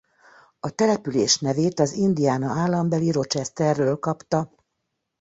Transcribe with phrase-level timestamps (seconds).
[0.59, 4.51] A település nevét az Indiana állambeli Rochesterről kapta.